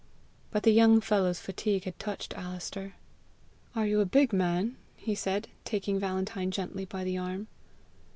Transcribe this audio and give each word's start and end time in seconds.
But 0.49 0.63
the 0.63 0.71
young 0.71 0.99
fellow's 0.99 1.39
fatigue 1.39 1.83
had 1.83 1.99
touched 1.99 2.33
Alister. 2.35 2.95
"Are 3.75 3.85
you 3.85 3.99
a 3.99 4.05
big 4.07 4.33
man?" 4.33 4.77
he 4.97 5.13
said, 5.13 5.47
taking 5.63 5.99
Valentine 5.99 6.49
gently 6.49 6.85
by 6.85 7.03
the 7.03 7.19
arm. 7.19 7.45